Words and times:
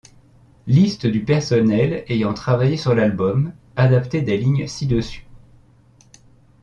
Liste 0.65 1.05
du 1.05 1.23
personnel 1.23 2.03
ayant 2.09 2.33
travaillé 2.33 2.75
sur 2.75 2.95
l'album, 2.95 3.53
adapté 3.75 4.23
des 4.23 4.35
lignes 4.35 4.65
ci-dessus. 4.65 5.27